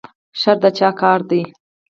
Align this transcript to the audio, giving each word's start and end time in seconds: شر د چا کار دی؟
شر 0.41 0.57
د 0.61 0.63
چا 0.77 0.89
کار 1.01 1.19
دی؟ 1.29 1.41